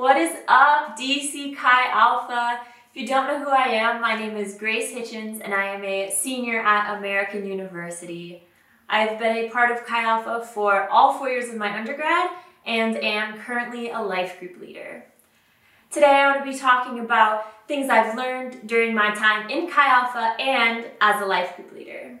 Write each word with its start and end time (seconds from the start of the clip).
What 0.00 0.16
is 0.16 0.34
up, 0.48 0.96
DC 0.98 1.54
Chi 1.54 1.90
Alpha? 1.92 2.62
If 2.90 3.02
you 3.02 3.06
don't 3.06 3.26
know 3.26 3.44
who 3.44 3.50
I 3.50 3.64
am, 3.64 4.00
my 4.00 4.18
name 4.18 4.34
is 4.34 4.54
Grace 4.54 4.90
Hitchens 4.94 5.42
and 5.44 5.52
I 5.52 5.66
am 5.66 5.84
a 5.84 6.10
senior 6.10 6.62
at 6.62 6.96
American 6.96 7.44
University. 7.44 8.42
I've 8.88 9.18
been 9.18 9.36
a 9.36 9.50
part 9.50 9.70
of 9.70 9.84
Chi 9.84 10.02
Alpha 10.02 10.42
for 10.42 10.88
all 10.88 11.12
four 11.12 11.28
years 11.28 11.50
of 11.50 11.56
my 11.56 11.78
undergrad 11.78 12.30
and 12.64 12.96
am 12.96 13.38
currently 13.40 13.90
a 13.90 14.00
life 14.00 14.40
group 14.40 14.58
leader. 14.58 15.04
Today 15.90 16.06
I 16.06 16.28
want 16.28 16.46
to 16.46 16.50
be 16.50 16.58
talking 16.58 17.00
about 17.00 17.68
things 17.68 17.90
I've 17.90 18.16
learned 18.16 18.66
during 18.66 18.94
my 18.94 19.14
time 19.14 19.50
in 19.50 19.70
Chi 19.70 19.86
Alpha 19.86 20.34
and 20.40 20.86
as 21.02 21.20
a 21.20 21.26
life 21.26 21.56
group 21.56 21.74
leader. 21.74 22.18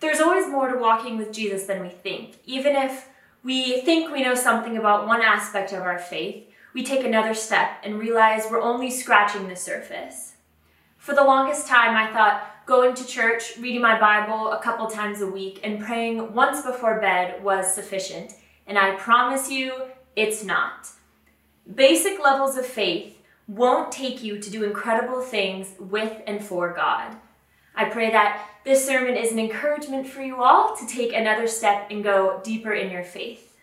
There's 0.00 0.20
always 0.20 0.48
more 0.48 0.72
to 0.72 0.78
walking 0.78 1.18
with 1.18 1.34
Jesus 1.34 1.64
than 1.64 1.82
we 1.82 1.90
think. 1.90 2.36
Even 2.46 2.76
if 2.76 3.10
we 3.42 3.80
think 3.82 4.12
we 4.12 4.22
know 4.22 4.34
something 4.34 4.76
about 4.76 5.06
one 5.06 5.22
aspect 5.22 5.72
of 5.72 5.82
our 5.82 5.98
faith, 5.98 6.44
we 6.74 6.84
take 6.84 7.04
another 7.04 7.34
step 7.34 7.70
and 7.82 7.98
realize 7.98 8.46
we're 8.50 8.60
only 8.60 8.90
scratching 8.90 9.48
the 9.48 9.56
surface. 9.56 10.34
For 10.96 11.14
the 11.14 11.24
longest 11.24 11.66
time, 11.66 11.96
I 11.96 12.12
thought 12.12 12.66
going 12.66 12.94
to 12.94 13.06
church, 13.06 13.56
reading 13.58 13.80
my 13.80 13.98
Bible 13.98 14.52
a 14.52 14.60
couple 14.62 14.86
times 14.88 15.22
a 15.22 15.26
week, 15.26 15.60
and 15.64 15.80
praying 15.80 16.34
once 16.34 16.62
before 16.62 17.00
bed 17.00 17.42
was 17.42 17.72
sufficient. 17.72 18.34
And 18.66 18.76
I 18.76 18.94
promise 18.96 19.50
you, 19.50 19.72
it's 20.14 20.44
not. 20.44 20.88
Basic 21.74 22.22
levels 22.22 22.58
of 22.58 22.66
faith 22.66 23.16
won't 23.46 23.90
take 23.90 24.22
you 24.22 24.38
to 24.38 24.50
do 24.50 24.64
incredible 24.64 25.22
things 25.22 25.72
with 25.80 26.20
and 26.26 26.44
for 26.44 26.74
God. 26.74 27.16
I 27.78 27.84
pray 27.84 28.10
that 28.10 28.44
this 28.64 28.84
sermon 28.84 29.16
is 29.16 29.30
an 29.30 29.38
encouragement 29.38 30.08
for 30.08 30.20
you 30.20 30.42
all 30.42 30.76
to 30.76 30.84
take 30.84 31.12
another 31.12 31.46
step 31.46 31.92
and 31.92 32.02
go 32.02 32.40
deeper 32.42 32.72
in 32.72 32.90
your 32.90 33.04
faith. 33.04 33.56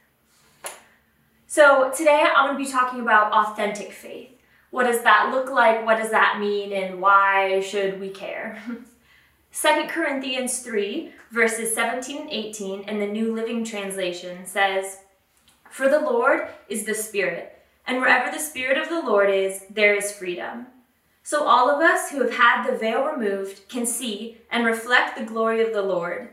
So 1.47 1.91
today 1.93 2.23
I'm 2.25 2.47
going 2.47 2.57
to 2.57 2.65
be 2.65 2.71
talking 2.71 3.01
about 3.01 3.33
authentic 3.33 3.91
faith. 3.91 4.29
What 4.71 4.85
does 4.85 5.01
that 5.03 5.31
look 5.33 5.51
like? 5.51 5.85
What 5.85 5.97
does 5.97 6.11
that 6.11 6.39
mean? 6.39 6.71
And 6.71 7.01
why 7.01 7.59
should 7.59 7.99
we 7.99 8.09
care? 8.09 8.63
2 9.51 9.83
Corinthians 9.89 10.59
3, 10.59 11.11
verses 11.31 11.75
17 11.75 12.21
and 12.21 12.29
18 12.29 12.87
in 12.87 12.99
the 12.99 13.07
New 13.07 13.35
Living 13.35 13.65
Translation 13.65 14.45
says, 14.45 14.99
For 15.69 15.89
the 15.89 15.99
Lord 15.99 16.47
is 16.69 16.85
the 16.85 16.95
Spirit, 16.95 17.61
and 17.85 17.99
wherever 17.99 18.31
the 18.31 18.41
Spirit 18.41 18.77
of 18.77 18.87
the 18.87 19.01
Lord 19.01 19.29
is, 19.29 19.65
there 19.69 19.93
is 19.93 20.13
freedom. 20.13 20.67
So 21.25 21.43
all 21.43 21.71
of 21.71 21.81
us 21.81 22.11
who 22.11 22.21
have 22.21 22.35
had 22.35 22.67
the 22.67 22.77
veil 22.77 23.03
removed 23.03 23.67
can 23.67 23.87
see 23.87 24.37
and 24.51 24.63
reflect 24.63 25.17
the 25.17 25.25
glory 25.25 25.59
of 25.59 25.73
the 25.73 25.81
Lord. 25.81 26.29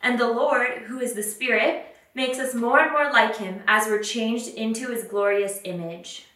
And 0.00 0.20
the 0.20 0.30
Lord, 0.30 0.82
who 0.86 1.00
is 1.00 1.14
the 1.14 1.22
Spirit, 1.24 1.84
makes 2.14 2.38
us 2.38 2.54
more 2.54 2.78
and 2.78 2.92
more 2.92 3.10
like 3.10 3.38
him 3.38 3.64
as 3.66 3.88
we're 3.88 4.04
changed 4.04 4.54
into 4.54 4.92
his 4.92 5.02
glorious 5.02 5.60
image. 5.64 6.26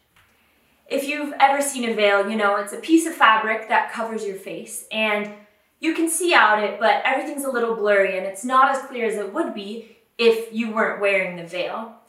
If 0.89 1.07
you've 1.07 1.35
ever 1.39 1.63
seen 1.63 1.89
a 1.89 1.95
veil, 1.95 2.29
you 2.29 2.37
know 2.37 2.57
it's 2.57 2.73
a 2.73 2.79
piece 2.79 3.07
of 3.07 3.15
fabric 3.15 3.69
that 3.69 3.93
covers 3.93 4.27
your 4.27 4.35
face, 4.35 4.89
and 4.91 5.33
you 5.79 5.95
can 5.95 6.11
see 6.11 6.35
out 6.35 6.65
it, 6.65 6.81
but 6.81 7.03
everything's 7.05 7.45
a 7.45 7.53
little 7.53 7.77
blurry 7.77 8.19
and 8.19 8.27
it's 8.27 8.45
not 8.45 8.75
as 8.75 8.83
clear 8.89 9.07
as 9.07 9.15
it 9.15 9.33
would 9.33 9.55
be 9.55 9.97
if 10.19 10.53
you 10.53 10.73
weren't 10.75 11.01
wearing 11.01 11.37
the 11.37 11.47
veil. 11.47 12.00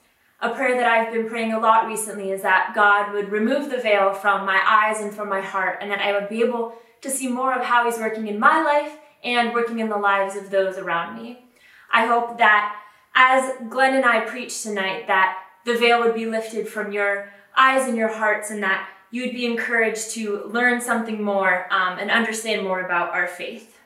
A 0.44 0.50
prayer 0.50 0.75
that 0.75 0.88
I've 0.88 1.14
been 1.14 1.30
praying 1.30 1.53
a 1.53 1.59
lot 1.59 1.86
recently 1.86 2.31
is 2.31 2.42
that 2.42 2.73
God 2.73 3.14
would 3.14 3.31
remove 3.31 3.70
the 3.70 3.78
veil 3.78 4.11
from 4.11 4.45
my 4.45 4.59
eyes 4.66 5.00
and 5.00 5.14
from 5.14 5.30
my 5.30 5.42
heart, 5.42 5.78
and 5.81 5.92
that 5.92 6.02
I 6.02 6.14
would 6.14 6.30
be 6.30 6.42
able 6.42 6.73
to 7.02 7.11
see 7.11 7.28
more 7.28 7.53
of 7.53 7.64
how 7.64 7.86
He's 7.86 8.00
working 8.00 8.28
in 8.28 8.39
my 8.39 8.62
life 8.62 8.97
and 9.23 9.53
working 9.53 9.80
in 9.80 9.89
the 9.89 9.97
lives 9.97 10.36
of 10.36 10.50
those 10.50 10.78
around 10.78 11.22
me. 11.22 11.45
I 11.92 12.08
hope 12.08 12.39
that 12.39 12.75
as 13.14 13.53
Glenn 13.69 13.94
and 13.94 14.06
I 14.06 14.22
preach 14.22 14.64
tonight, 14.64 15.06
that 15.08 15.38
the 15.66 15.78
veil 15.78 16.00
would 16.00 16.16
be 16.16 16.25
lifted 16.25 16.67
from 16.67 16.92
your 16.92 17.31
eyes 17.56 17.88
and 17.88 17.97
your 17.97 18.12
hearts 18.12 18.50
and 18.50 18.64
that 18.64 18.88
you'd 19.12 19.34
be 19.34 19.45
encouraged 19.45 20.12
to 20.12 20.45
learn 20.45 20.81
something 20.81 21.22
more 21.22 21.72
um, 21.72 22.00
and 22.00 22.09
understand 22.09 22.64
more 22.64 22.84
about 22.84 23.12
our 23.12 23.28
faith. 23.28 23.78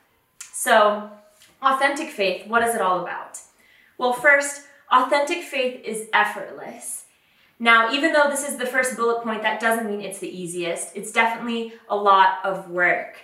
So, 0.53 1.09
authentic 1.61 2.09
faith, 2.11 2.47
what 2.47 2.63
is 2.63 2.75
it 2.75 2.81
all 2.81 3.01
about? 3.01 3.39
Well, 3.97 4.13
first, 4.13 4.67
authentic 4.91 5.43
faith 5.43 5.81
is 5.83 6.07
effortless. 6.13 7.05
Now, 7.59 7.91
even 7.93 8.11
though 8.11 8.29
this 8.29 8.47
is 8.47 8.57
the 8.57 8.65
first 8.65 8.97
bullet 8.97 9.23
point, 9.23 9.41
that 9.43 9.61
doesn't 9.61 9.87
mean 9.87 10.01
it's 10.01 10.19
the 10.19 10.29
easiest. 10.29 10.95
It's 10.95 11.11
definitely 11.11 11.73
a 11.89 11.95
lot 11.95 12.39
of 12.43 12.69
work. 12.69 13.17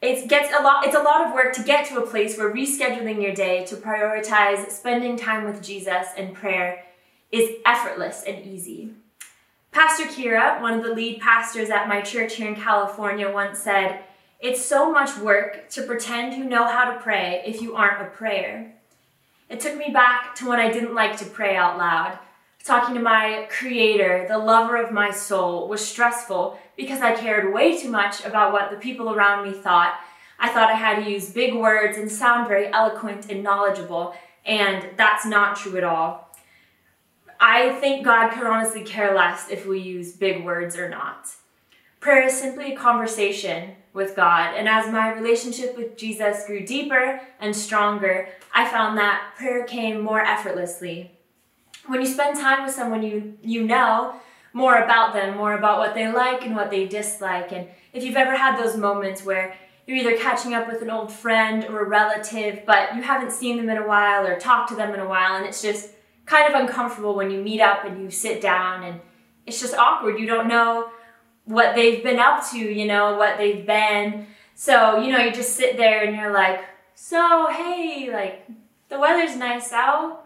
It 0.00 0.28
gets 0.28 0.52
a 0.52 0.62
lot 0.62 0.86
it's 0.86 0.94
a 0.94 1.02
lot 1.02 1.26
of 1.26 1.32
work 1.32 1.54
to 1.54 1.62
get 1.62 1.86
to 1.86 2.02
a 2.02 2.06
place 2.06 2.36
where 2.36 2.52
rescheduling 2.52 3.22
your 3.22 3.32
day 3.32 3.64
to 3.66 3.76
prioritize 3.76 4.68
spending 4.70 5.16
time 5.16 5.44
with 5.44 5.62
Jesus 5.62 6.08
and 6.16 6.34
prayer 6.34 6.84
is 7.32 7.56
effortless 7.64 8.22
and 8.26 8.44
easy. 8.44 8.90
Pastor 9.72 10.04
Kira, 10.04 10.60
one 10.62 10.74
of 10.74 10.84
the 10.84 10.94
lead 10.94 11.20
pastors 11.20 11.68
at 11.68 11.88
my 11.88 12.00
church 12.00 12.36
here 12.36 12.48
in 12.48 12.54
California, 12.54 13.28
once 13.30 13.58
said, 13.58 14.04
It's 14.38 14.64
so 14.64 14.92
much 14.92 15.18
work 15.18 15.68
to 15.70 15.82
pretend 15.82 16.36
you 16.36 16.44
know 16.44 16.68
how 16.68 16.92
to 16.92 17.00
pray 17.00 17.42
if 17.44 17.60
you 17.60 17.74
aren't 17.74 18.00
a 18.00 18.10
prayer. 18.10 18.74
It 19.48 19.60
took 19.60 19.76
me 19.76 19.90
back 19.92 20.34
to 20.36 20.48
when 20.48 20.58
I 20.58 20.72
didn't 20.72 20.94
like 20.94 21.16
to 21.18 21.26
pray 21.26 21.56
out 21.56 21.78
loud. 21.78 22.18
Talking 22.64 22.94
to 22.94 23.00
my 23.00 23.46
creator, 23.50 24.24
the 24.26 24.38
lover 24.38 24.76
of 24.76 24.90
my 24.90 25.10
soul, 25.10 25.68
was 25.68 25.86
stressful 25.86 26.58
because 26.76 27.02
I 27.02 27.14
cared 27.14 27.52
way 27.52 27.78
too 27.78 27.90
much 27.90 28.24
about 28.24 28.52
what 28.52 28.70
the 28.70 28.78
people 28.78 29.12
around 29.12 29.46
me 29.46 29.52
thought. 29.52 30.00
I 30.38 30.48
thought 30.48 30.70
I 30.70 30.74
had 30.74 31.04
to 31.04 31.10
use 31.10 31.30
big 31.30 31.54
words 31.54 31.98
and 31.98 32.10
sound 32.10 32.48
very 32.48 32.72
eloquent 32.72 33.30
and 33.30 33.42
knowledgeable, 33.42 34.14
and 34.46 34.88
that's 34.96 35.26
not 35.26 35.56
true 35.56 35.76
at 35.76 35.84
all. 35.84 36.34
I 37.38 37.74
think 37.80 38.04
God 38.04 38.30
could 38.30 38.46
honestly 38.46 38.82
care 38.82 39.14
less 39.14 39.50
if 39.50 39.66
we 39.66 39.78
use 39.80 40.12
big 40.12 40.42
words 40.42 40.76
or 40.76 40.88
not. 40.88 41.28
Prayer 42.00 42.26
is 42.26 42.38
simply 42.38 42.72
a 42.72 42.76
conversation 42.76 43.76
with 43.94 44.16
God, 44.16 44.54
and 44.56 44.68
as 44.68 44.92
my 44.92 45.12
relationship 45.14 45.76
with 45.76 45.96
Jesus 45.96 46.44
grew 46.46 46.66
deeper 46.66 47.20
and 47.40 47.54
stronger, 47.56 48.28
I 48.52 48.68
found 48.68 48.98
that 48.98 49.34
prayer 49.36 49.64
came 49.64 50.02
more 50.02 50.20
effortlessly. 50.20 51.12
When 51.86 52.00
you 52.00 52.06
spend 52.06 52.38
time 52.38 52.64
with 52.64 52.74
someone 52.74 53.02
you, 53.02 53.38
you 53.40 53.64
know, 53.64 54.16
more 54.52 54.76
about 54.76 55.14
them, 55.14 55.36
more 55.36 55.54
about 55.54 55.78
what 55.78 55.94
they 55.94 56.10
like 56.10 56.44
and 56.44 56.56
what 56.56 56.70
they 56.70 56.86
dislike. 56.86 57.52
And 57.52 57.68
if 57.92 58.04
you've 58.04 58.16
ever 58.16 58.36
had 58.36 58.58
those 58.58 58.76
moments 58.76 59.24
where 59.24 59.56
you're 59.86 59.98
either 59.98 60.16
catching 60.16 60.54
up 60.54 60.66
with 60.66 60.82
an 60.82 60.90
old 60.90 61.12
friend 61.12 61.64
or 61.66 61.80
a 61.80 61.88
relative, 61.88 62.60
but 62.66 62.96
you 62.96 63.02
haven't 63.02 63.32
seen 63.32 63.56
them 63.56 63.68
in 63.68 63.76
a 63.76 63.86
while 63.86 64.26
or 64.26 64.38
talked 64.38 64.70
to 64.70 64.76
them 64.76 64.94
in 64.94 65.00
a 65.00 65.08
while, 65.08 65.36
and 65.36 65.46
it's 65.46 65.62
just 65.62 65.90
kind 66.26 66.52
of 66.52 66.60
uncomfortable 66.60 67.14
when 67.14 67.30
you 67.30 67.40
meet 67.42 67.60
up 67.60 67.84
and 67.84 68.00
you 68.00 68.10
sit 68.10 68.40
down 68.40 68.82
and 68.82 69.00
it's 69.46 69.60
just 69.60 69.74
awkward. 69.74 70.18
You 70.18 70.26
don't 70.26 70.48
know 70.48 70.88
what 71.44 71.74
they've 71.74 72.02
been 72.02 72.18
up 72.18 72.48
to, 72.50 72.58
you 72.58 72.86
know, 72.86 73.16
what 73.16 73.38
they've 73.38 73.66
been. 73.66 74.26
So, 74.54 74.98
you 74.98 75.12
know, 75.12 75.18
you 75.18 75.32
just 75.32 75.56
sit 75.56 75.76
there 75.76 76.04
and 76.04 76.16
you're 76.16 76.32
like, 76.32 76.64
so, 76.94 77.48
hey, 77.50 78.10
like, 78.12 78.46
the 78.88 78.98
weather's 78.98 79.36
nice 79.36 79.72
out. 79.72 80.24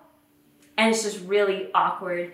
And 0.76 0.94
it's 0.94 1.02
just 1.02 1.24
really 1.26 1.70
awkward 1.74 2.32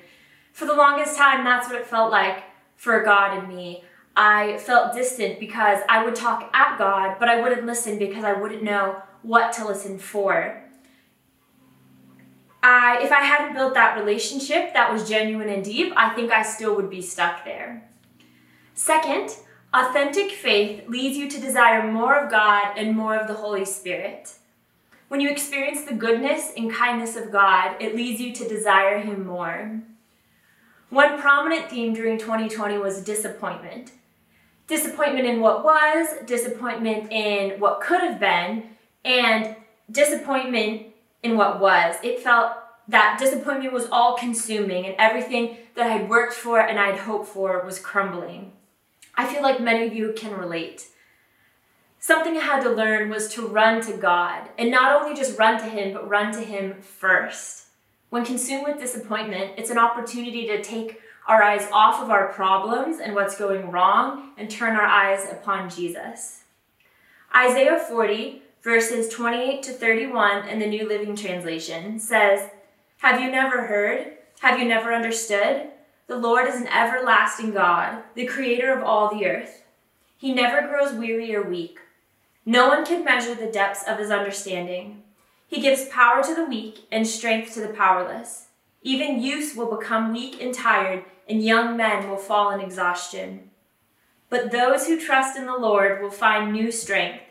for 0.54 0.66
the 0.66 0.74
longest 0.74 1.16
time, 1.16 1.44
that's 1.44 1.68
what 1.68 1.76
it 1.76 1.84
felt 1.84 2.12
like 2.12 2.44
for 2.76 3.02
God 3.02 3.36
and 3.36 3.48
me. 3.48 3.82
I 4.16 4.56
felt 4.58 4.94
distant 4.94 5.40
because 5.40 5.80
I 5.88 6.04
would 6.04 6.14
talk 6.14 6.48
at 6.54 6.78
God, 6.78 7.16
but 7.18 7.28
I 7.28 7.40
wouldn't 7.40 7.66
listen 7.66 7.98
because 7.98 8.22
I 8.22 8.34
wouldn't 8.34 8.62
know 8.62 9.02
what 9.22 9.52
to 9.54 9.66
listen 9.66 9.98
for. 9.98 10.62
I, 12.62 13.02
if 13.02 13.10
I 13.10 13.24
hadn't 13.24 13.54
built 13.54 13.74
that 13.74 13.98
relationship 13.98 14.72
that 14.74 14.92
was 14.92 15.08
genuine 15.08 15.48
and 15.48 15.64
deep, 15.64 15.92
I 15.96 16.14
think 16.14 16.30
I 16.30 16.42
still 16.42 16.76
would 16.76 16.88
be 16.88 17.02
stuck 17.02 17.44
there. 17.44 17.90
Second, 18.74 19.36
authentic 19.72 20.32
faith 20.32 20.88
leads 20.88 21.16
you 21.16 21.30
to 21.30 21.40
desire 21.40 21.90
more 21.90 22.18
of 22.18 22.30
God 22.30 22.76
and 22.76 22.96
more 22.96 23.16
of 23.16 23.28
the 23.28 23.34
Holy 23.34 23.64
Spirit. 23.64 24.34
When 25.06 25.20
you 25.20 25.30
experience 25.30 25.84
the 25.84 25.94
goodness 25.94 26.50
and 26.56 26.72
kindness 26.72 27.14
of 27.14 27.30
God, 27.30 27.76
it 27.80 27.94
leads 27.94 28.20
you 28.20 28.32
to 28.32 28.48
desire 28.48 28.98
Him 28.98 29.24
more. 29.26 29.80
One 30.90 31.20
prominent 31.20 31.70
theme 31.70 31.94
during 31.94 32.18
2020 32.18 32.78
was 32.78 33.04
disappointment. 33.04 33.92
Disappointment 34.66 35.26
in 35.26 35.40
what 35.40 35.64
was, 35.64 36.08
disappointment 36.26 37.12
in 37.12 37.60
what 37.60 37.80
could 37.80 38.00
have 38.00 38.18
been, 38.18 38.70
and 39.04 39.54
disappointment 39.90 40.86
in 41.22 41.36
what 41.36 41.60
was. 41.60 41.94
It 42.02 42.20
felt 42.20 42.52
that 42.88 43.18
disappointment 43.18 43.72
was 43.72 43.88
all 43.90 44.16
consuming 44.16 44.86
and 44.86 44.94
everything 44.98 45.58
that 45.74 45.90
I'd 45.90 46.08
worked 46.08 46.34
for 46.34 46.60
and 46.60 46.78
I'd 46.78 46.98
hoped 46.98 47.28
for 47.28 47.64
was 47.64 47.78
crumbling. 47.78 48.52
I 49.16 49.26
feel 49.26 49.42
like 49.42 49.60
many 49.60 49.86
of 49.86 49.94
you 49.94 50.12
can 50.16 50.36
relate. 50.36 50.88
Something 51.98 52.36
I 52.36 52.40
had 52.40 52.62
to 52.64 52.70
learn 52.70 53.08
was 53.08 53.32
to 53.34 53.46
run 53.46 53.80
to 53.82 53.96
God, 53.96 54.50
and 54.58 54.70
not 54.70 55.00
only 55.00 55.16
just 55.16 55.38
run 55.38 55.58
to 55.60 55.64
Him, 55.64 55.94
but 55.94 56.08
run 56.08 56.32
to 56.32 56.40
Him 56.40 56.80
first. 56.82 57.68
When 58.10 58.24
consumed 58.24 58.66
with 58.66 58.78
disappointment, 58.78 59.52
it's 59.56 59.70
an 59.70 59.78
opportunity 59.78 60.46
to 60.48 60.62
take 60.62 61.00
our 61.26 61.42
eyes 61.42 61.66
off 61.72 62.02
of 62.02 62.10
our 62.10 62.28
problems 62.28 63.00
and 63.00 63.14
what's 63.14 63.38
going 63.38 63.70
wrong 63.70 64.32
and 64.36 64.50
turn 64.50 64.76
our 64.76 64.86
eyes 64.86 65.26
upon 65.32 65.70
Jesus. 65.70 66.42
Isaiah 67.34 67.78
40, 67.78 68.42
verses 68.62 69.08
28 69.08 69.62
to 69.62 69.72
31 69.72 70.46
in 70.48 70.58
the 70.58 70.66
New 70.66 70.86
Living 70.86 71.16
Translation 71.16 71.98
says, 71.98 72.50
Have 72.98 73.20
you 73.20 73.30
never 73.30 73.66
heard? 73.66 74.12
Have 74.40 74.58
you 74.58 74.66
never 74.66 74.92
understood? 74.92 75.70
The 76.06 76.16
Lord 76.18 76.46
is 76.46 76.60
an 76.60 76.68
everlasting 76.68 77.52
God, 77.52 78.02
the 78.14 78.26
creator 78.26 78.76
of 78.76 78.84
all 78.84 79.08
the 79.08 79.24
earth. 79.24 79.64
He 80.18 80.34
never 80.34 80.68
grows 80.68 80.92
weary 80.92 81.34
or 81.34 81.42
weak. 81.42 81.78
No 82.44 82.68
one 82.68 82.84
can 82.84 83.04
measure 83.04 83.34
the 83.34 83.50
depths 83.50 83.84
of 83.88 83.98
his 83.98 84.10
understanding. 84.10 85.02
He 85.46 85.62
gives 85.62 85.88
power 85.88 86.22
to 86.22 86.34
the 86.34 86.44
weak 86.44 86.86
and 86.92 87.06
strength 87.06 87.54
to 87.54 87.60
the 87.60 87.72
powerless. 87.72 88.48
Even 88.82 89.22
youths 89.22 89.56
will 89.56 89.74
become 89.74 90.12
weak 90.12 90.42
and 90.42 90.52
tired, 90.52 91.04
and 91.26 91.42
young 91.42 91.74
men 91.74 92.10
will 92.10 92.18
fall 92.18 92.50
in 92.50 92.60
exhaustion. 92.60 93.50
But 94.28 94.52
those 94.52 94.86
who 94.86 95.00
trust 95.00 95.38
in 95.38 95.46
the 95.46 95.56
Lord 95.56 96.02
will 96.02 96.10
find 96.10 96.52
new 96.52 96.70
strength. 96.70 97.22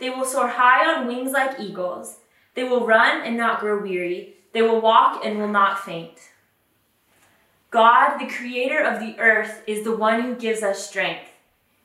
They 0.00 0.10
will 0.10 0.24
soar 0.24 0.48
high 0.48 0.84
on 0.92 1.06
wings 1.06 1.30
like 1.30 1.60
eagles. 1.60 2.18
They 2.56 2.64
will 2.64 2.84
run 2.84 3.22
and 3.22 3.36
not 3.36 3.60
grow 3.60 3.80
weary. 3.80 4.34
They 4.52 4.62
will 4.62 4.80
walk 4.80 5.24
and 5.24 5.38
will 5.38 5.48
not 5.48 5.84
faint. 5.84 6.30
God, 7.70 8.18
the 8.18 8.32
creator 8.32 8.82
of 8.82 9.00
the 9.00 9.18
earth, 9.18 9.62
is 9.66 9.84
the 9.84 9.96
one 9.96 10.22
who 10.22 10.34
gives 10.34 10.62
us 10.62 10.86
strength. 10.86 11.30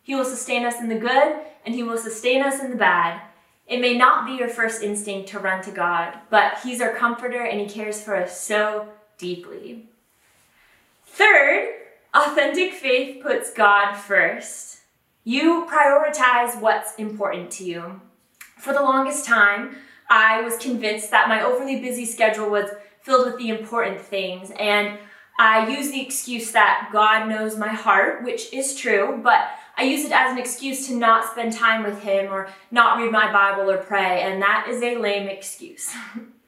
He 0.01 0.15
will 0.15 0.25
sustain 0.25 0.65
us 0.65 0.79
in 0.79 0.89
the 0.89 0.99
good, 0.99 1.37
and 1.65 1.75
he 1.75 1.83
will 1.83 1.97
sustain 1.97 2.41
us 2.41 2.59
in 2.59 2.71
the 2.71 2.75
bad. 2.75 3.21
It 3.67 3.81
may 3.81 3.97
not 3.97 4.25
be 4.25 4.33
your 4.33 4.49
first 4.49 4.83
instinct 4.83 5.29
to 5.29 5.39
run 5.39 5.63
to 5.63 5.71
God, 5.71 6.17
but 6.29 6.59
he's 6.63 6.81
our 6.81 6.93
comforter 6.93 7.41
and 7.43 7.59
he 7.59 7.67
cares 7.67 8.01
for 8.01 8.15
us 8.15 8.39
so 8.39 8.87
deeply. 9.17 9.87
Third, 11.07 11.73
authentic 12.13 12.73
faith 12.73 13.23
puts 13.23 13.51
God 13.51 13.95
first. 13.95 14.81
You 15.23 15.67
prioritize 15.67 16.61
what's 16.61 16.95
important 16.95 17.49
to 17.51 17.63
you. 17.63 18.01
For 18.59 18.73
the 18.73 18.81
longest 18.81 19.25
time, 19.25 19.77
I 20.09 20.41
was 20.41 20.57
convinced 20.57 21.09
that 21.09 21.27
my 21.27 21.41
overly 21.43 21.79
busy 21.79 22.05
schedule 22.05 22.49
was 22.49 22.69
filled 23.01 23.25
with 23.25 23.37
the 23.37 23.49
important 23.49 23.99
things, 24.01 24.51
and 24.59 24.99
I 25.37 25.67
use 25.67 25.91
the 25.91 26.01
excuse 26.01 26.51
that 26.51 26.89
God 26.93 27.27
knows 27.27 27.57
my 27.57 27.69
heart, 27.69 28.23
which 28.23 28.53
is 28.53 28.75
true, 28.75 29.19
but 29.21 29.49
I 29.77 29.83
use 29.83 30.05
it 30.05 30.11
as 30.11 30.31
an 30.31 30.37
excuse 30.37 30.87
to 30.87 30.95
not 30.95 31.29
spend 31.29 31.53
time 31.53 31.83
with 31.83 32.01
Him 32.01 32.31
or 32.31 32.47
not 32.71 32.97
read 32.97 33.11
my 33.11 33.31
Bible 33.31 33.69
or 33.69 33.77
pray, 33.77 34.21
and 34.21 34.41
that 34.41 34.67
is 34.69 34.81
a 34.81 34.97
lame 34.97 35.27
excuse. 35.27 35.93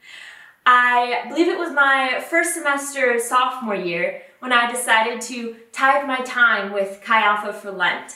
I 0.65 1.25
believe 1.29 1.47
it 1.47 1.57
was 1.57 1.71
my 1.71 2.23
first 2.29 2.53
semester 2.53 3.19
sophomore 3.19 3.75
year 3.75 4.21
when 4.39 4.53
I 4.53 4.71
decided 4.71 5.21
to 5.21 5.55
tithe 5.71 6.05
my 6.05 6.19
time 6.21 6.71
with 6.71 7.01
Chi 7.03 7.21
Alpha 7.21 7.53
for 7.53 7.71
Lent. 7.71 8.15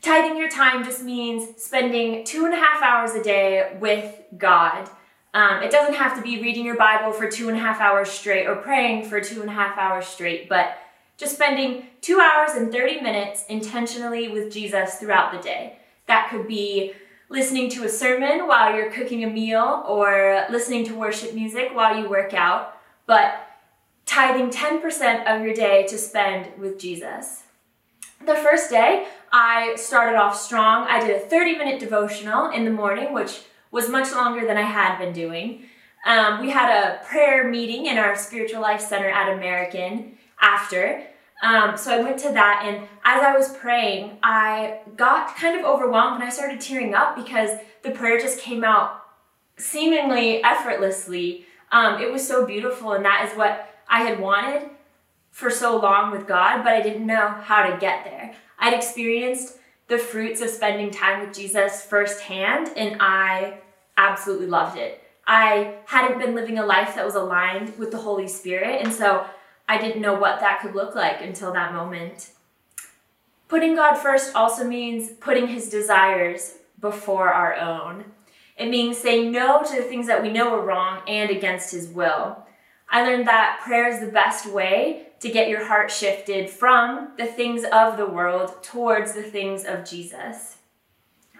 Tithing 0.00 0.38
your 0.38 0.48
time 0.48 0.84
just 0.84 1.02
means 1.02 1.60
spending 1.62 2.24
two 2.24 2.44
and 2.44 2.54
a 2.54 2.56
half 2.56 2.82
hours 2.82 3.14
a 3.14 3.22
day 3.22 3.76
with 3.80 4.22
God. 4.36 4.88
Um, 5.38 5.62
it 5.62 5.70
doesn't 5.70 5.94
have 5.94 6.16
to 6.16 6.20
be 6.20 6.42
reading 6.42 6.64
your 6.64 6.76
Bible 6.76 7.12
for 7.12 7.30
two 7.30 7.48
and 7.48 7.56
a 7.56 7.60
half 7.60 7.80
hours 7.80 8.10
straight 8.10 8.48
or 8.48 8.56
praying 8.56 9.08
for 9.08 9.20
two 9.20 9.40
and 9.40 9.48
a 9.48 9.52
half 9.52 9.78
hours 9.78 10.04
straight, 10.04 10.48
but 10.48 10.76
just 11.16 11.36
spending 11.36 11.84
two 12.00 12.18
hours 12.18 12.56
and 12.56 12.72
30 12.72 13.02
minutes 13.02 13.44
intentionally 13.48 14.26
with 14.26 14.52
Jesus 14.52 14.96
throughout 14.96 15.30
the 15.30 15.38
day. 15.38 15.78
That 16.08 16.28
could 16.28 16.48
be 16.48 16.92
listening 17.28 17.70
to 17.70 17.84
a 17.84 17.88
sermon 17.88 18.48
while 18.48 18.74
you're 18.74 18.90
cooking 18.90 19.22
a 19.22 19.30
meal 19.30 19.84
or 19.86 20.44
listening 20.50 20.84
to 20.86 20.96
worship 20.96 21.32
music 21.34 21.70
while 21.72 21.96
you 21.96 22.10
work 22.10 22.34
out, 22.34 22.76
but 23.06 23.46
tithing 24.06 24.50
10% 24.50 25.32
of 25.32 25.44
your 25.44 25.54
day 25.54 25.86
to 25.86 25.96
spend 25.98 26.48
with 26.58 26.80
Jesus. 26.80 27.44
The 28.26 28.34
first 28.34 28.70
day, 28.70 29.06
I 29.30 29.76
started 29.76 30.16
off 30.18 30.36
strong. 30.36 30.88
I 30.88 30.98
did 30.98 31.14
a 31.14 31.20
30 31.20 31.58
minute 31.58 31.78
devotional 31.78 32.50
in 32.50 32.64
the 32.64 32.72
morning, 32.72 33.14
which 33.14 33.42
was 33.70 33.88
much 33.88 34.12
longer 34.12 34.46
than 34.46 34.56
I 34.56 34.62
had 34.62 34.98
been 34.98 35.12
doing. 35.12 35.64
Um, 36.06 36.40
we 36.40 36.50
had 36.50 36.70
a 36.70 37.04
prayer 37.04 37.48
meeting 37.48 37.86
in 37.86 37.98
our 37.98 38.16
spiritual 38.16 38.60
life 38.60 38.80
center 38.80 39.08
at 39.08 39.32
American 39.32 40.16
after. 40.40 41.02
Um, 41.42 41.76
so 41.76 41.92
I 41.92 42.02
went 42.02 42.18
to 42.20 42.32
that, 42.32 42.64
and 42.64 42.88
as 43.04 43.22
I 43.22 43.36
was 43.36 43.56
praying, 43.56 44.18
I 44.22 44.80
got 44.96 45.36
kind 45.36 45.58
of 45.58 45.64
overwhelmed 45.64 46.16
and 46.16 46.24
I 46.24 46.30
started 46.30 46.60
tearing 46.60 46.94
up 46.94 47.14
because 47.14 47.50
the 47.82 47.92
prayer 47.92 48.18
just 48.18 48.40
came 48.40 48.64
out 48.64 49.02
seemingly 49.56 50.42
effortlessly. 50.42 51.46
Um, 51.70 52.00
it 52.00 52.10
was 52.10 52.26
so 52.26 52.44
beautiful, 52.44 52.92
and 52.92 53.04
that 53.04 53.28
is 53.28 53.36
what 53.36 53.82
I 53.88 54.02
had 54.02 54.18
wanted 54.18 54.70
for 55.30 55.50
so 55.50 55.78
long 55.78 56.10
with 56.10 56.26
God, 56.26 56.64
but 56.64 56.72
I 56.72 56.80
didn't 56.80 57.06
know 57.06 57.28
how 57.28 57.70
to 57.70 57.76
get 57.78 58.04
there. 58.04 58.34
I'd 58.58 58.74
experienced 58.74 59.58
the 59.88 59.98
fruits 59.98 60.40
of 60.40 60.50
spending 60.50 60.90
time 60.90 61.20
with 61.20 61.36
Jesus 61.36 61.82
firsthand, 61.82 62.70
and 62.76 62.98
I 63.00 63.58
absolutely 63.96 64.46
loved 64.46 64.78
it. 64.78 65.02
I 65.26 65.76
hadn't 65.86 66.18
been 66.18 66.34
living 66.34 66.58
a 66.58 66.64
life 66.64 66.94
that 66.94 67.04
was 67.04 67.14
aligned 67.14 67.76
with 67.78 67.90
the 67.90 67.98
Holy 67.98 68.28
Spirit, 68.28 68.82
and 68.82 68.92
so 68.92 69.26
I 69.68 69.78
didn't 69.78 70.00
know 70.00 70.14
what 70.14 70.40
that 70.40 70.60
could 70.60 70.74
look 70.74 70.94
like 70.94 71.20
until 71.20 71.52
that 71.52 71.72
moment. 71.72 72.30
Putting 73.48 73.74
God 73.74 73.96
first 73.96 74.34
also 74.34 74.64
means 74.64 75.10
putting 75.10 75.48
his 75.48 75.68
desires 75.70 76.58
before 76.80 77.32
our 77.32 77.54
own. 77.56 78.04
It 78.56 78.68
means 78.68 78.98
saying 78.98 79.32
no 79.32 79.62
to 79.62 79.76
the 79.76 79.82
things 79.82 80.06
that 80.06 80.22
we 80.22 80.30
know 80.30 80.54
are 80.54 80.64
wrong 80.64 81.00
and 81.06 81.30
against 81.30 81.72
his 81.72 81.88
will. 81.88 82.44
I 82.90 83.02
learned 83.02 83.26
that 83.26 83.60
prayer 83.64 83.88
is 83.88 84.00
the 84.00 84.12
best 84.12 84.46
way 84.46 85.07
to 85.20 85.30
get 85.30 85.48
your 85.48 85.66
heart 85.66 85.90
shifted 85.90 86.48
from 86.48 87.12
the 87.16 87.26
things 87.26 87.64
of 87.64 87.96
the 87.96 88.06
world 88.06 88.62
towards 88.62 89.12
the 89.12 89.22
things 89.22 89.64
of 89.64 89.84
Jesus. 89.84 90.56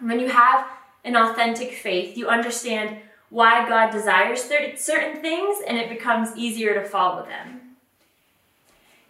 When 0.01 0.21
you 0.21 0.29
have 0.29 0.67
an 1.05 1.17
authentic 1.17 1.73
faith, 1.73 2.17
you 2.17 2.29
understand 2.29 2.99
why 3.31 3.69
God 3.69 3.91
desires 3.91 4.43
certain 4.43 5.21
things 5.21 5.59
and 5.67 5.77
it 5.77 5.89
becomes 5.89 6.37
easier 6.37 6.75
to 6.75 6.89
follow 6.89 7.25
them. 7.25 7.61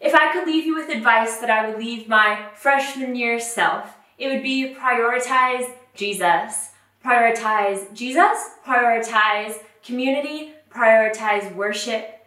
If 0.00 0.14
I 0.14 0.32
could 0.32 0.46
leave 0.46 0.64
you 0.64 0.74
with 0.74 0.90
advice 0.90 1.38
that 1.38 1.50
I 1.50 1.68
would 1.68 1.78
leave 1.78 2.08
my 2.08 2.46
freshman 2.54 3.16
year 3.16 3.40
self, 3.40 3.96
it 4.16 4.28
would 4.28 4.42
be 4.42 4.76
prioritize 4.78 5.72
Jesus. 5.94 6.70
Prioritize 7.04 7.92
Jesus, 7.94 8.50
prioritize 8.66 9.62
community, 9.84 10.52
prioritize 10.70 11.54
worship, 11.54 12.17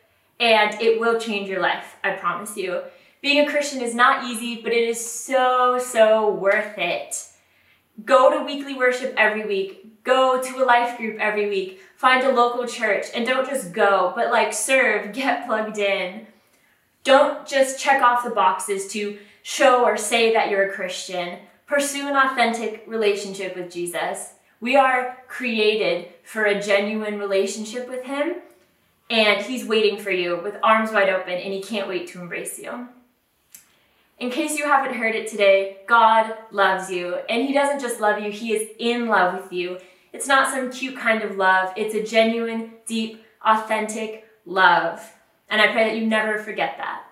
and 0.42 0.82
it 0.82 1.00
will 1.00 1.20
change 1.20 1.48
your 1.48 1.62
life, 1.62 1.96
I 2.04 2.14
promise 2.14 2.58
you. 2.58 2.82
Being 3.22 3.48
a 3.48 3.50
Christian 3.50 3.80
is 3.82 3.94
not 3.94 4.26
easy, 4.26 4.60
but 4.62 4.74
it 4.74 4.90
is 4.90 5.00
so, 5.00 5.78
so 5.80 6.34
worth 6.34 6.78
it. 6.80 7.28
Go 8.04 8.36
to 8.36 8.44
weekly 8.44 8.74
worship 8.74 9.14
every 9.16 9.46
week. 9.46 10.04
Go 10.04 10.42
to 10.42 10.64
a 10.64 10.66
life 10.66 10.98
group 10.98 11.20
every 11.20 11.48
week. 11.48 11.80
Find 11.96 12.24
a 12.26 12.34
local 12.34 12.66
church 12.66 13.06
and 13.14 13.28
don't 13.28 13.48
just 13.48 13.72
go, 13.72 14.12
but 14.16 14.32
like 14.32 14.52
serve, 14.52 15.14
get 15.14 15.46
plugged 15.46 15.78
in. 15.78 16.26
Don't 17.04 17.48
just 17.48 17.80
check 17.80 18.02
off 18.02 18.24
the 18.24 18.32
boxes 18.32 18.88
to 18.94 19.20
show 19.44 19.86
or 19.86 19.96
say 19.96 20.34
that 20.34 20.50
you're 20.50 20.70
a 20.70 20.74
Christian. 20.74 21.38
Pursue 21.68 22.08
an 22.08 22.16
authentic 22.16 22.84
relationship 22.88 23.56
with 23.56 23.72
Jesus. 23.72 24.34
We 24.60 24.76
are 24.76 25.18
created 25.28 26.10
for 26.24 26.46
a 26.46 26.62
genuine 26.62 27.20
relationship 27.20 27.88
with 27.88 28.04
Him, 28.04 28.36
and 29.12 29.46
He's 29.46 29.66
waiting 29.66 30.00
for 30.00 30.10
you 30.10 30.40
with 30.42 30.56
arms 30.64 30.92
wide 30.92 31.10
open, 31.10 31.34
and 31.34 31.54
He 31.54 31.62
can't 31.62 31.88
wait 31.88 32.08
to 32.08 32.22
embrace 32.22 32.58
you. 32.58 32.88
In 34.18 34.30
case 34.30 34.58
you 34.58 34.66
haven't 34.66 34.96
heard 34.96 35.16
it 35.16 35.30
today, 35.30 35.80
God 35.86 36.34
loves 36.52 36.90
you, 36.90 37.16
and 37.30 37.46
He 37.46 37.54
doesn't 37.54 37.82
just 37.82 38.00
love 38.00 38.20
you, 38.20 38.32
He 38.32 38.54
is 38.54 38.70
in 38.80 39.08
love 39.08 39.42
with 39.42 39.52
you. 39.52 39.80
It's 40.14 40.28
not 40.28 40.54
some 40.54 40.72
cute 40.72 40.98
kind 40.98 41.24
of 41.24 41.36
love, 41.36 41.74
it's 41.76 41.94
a 41.94 42.04
genuine, 42.04 42.72
deep, 42.88 43.24
authentic 43.46 44.26
love. 44.46 45.14
And 45.50 45.62
I 45.62 45.72
pray 45.74 45.84
that 45.90 45.98
you 45.98 46.08
never 46.08 46.40
forget 46.40 46.76
that. 46.78 47.04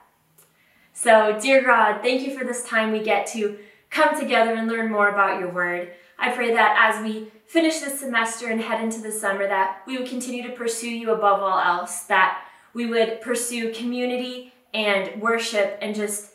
So, 0.94 1.38
dear 1.42 1.64
God, 1.64 2.02
thank 2.02 2.26
you 2.26 2.38
for 2.38 2.46
this 2.46 2.64
time 2.64 2.92
we 2.92 3.04
get 3.04 3.28
to 3.28 3.58
come 3.90 4.18
together 4.18 4.54
and 4.54 4.68
learn 4.68 4.92
more 4.92 5.10
about 5.10 5.40
your 5.40 5.52
word. 5.52 5.92
I 6.18 6.32
pray 6.32 6.54
that 6.54 6.94
as 6.94 7.04
we 7.04 7.32
finish 7.50 7.80
this 7.80 8.00
semester 8.00 8.48
and 8.48 8.62
head 8.62 8.82
into 8.84 9.02
the 9.02 9.12
summer, 9.12 9.48
that 9.48 9.82
we 9.88 9.98
would 9.98 10.08
continue 10.08 10.44
to 10.44 10.54
pursue 10.54 10.92
you 10.92 11.12
above 11.12 11.42
all 11.42 11.60
else, 11.60 12.04
that 12.04 12.46
we 12.76 12.86
would 12.86 13.22
pursue 13.22 13.74
community 13.74 14.54
and 14.72 15.20
worship 15.20 15.76
and 15.82 15.96
just 15.96 16.34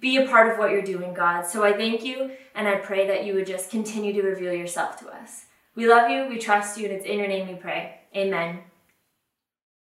be 0.00 0.16
a 0.16 0.26
part 0.26 0.50
of 0.50 0.58
what 0.58 0.70
you're 0.70 0.80
doing, 0.80 1.12
God. 1.12 1.42
So 1.42 1.64
I 1.64 1.74
thank 1.74 2.02
you 2.02 2.30
and 2.54 2.66
I 2.66 2.76
pray 2.76 3.06
that 3.06 3.26
you 3.26 3.34
would 3.34 3.46
just 3.46 3.70
continue 3.70 4.14
to 4.14 4.22
reveal 4.22 4.54
yourself 4.54 4.98
to 5.00 5.08
us. 5.08 5.44
We 5.74 5.86
love 5.86 6.10
you, 6.10 6.26
we 6.28 6.38
trust 6.38 6.78
you, 6.78 6.86
and 6.86 6.94
it's 6.94 7.04
in 7.04 7.18
your 7.18 7.28
name 7.28 7.46
we 7.46 7.54
pray. 7.54 8.00
Amen. 8.16 8.60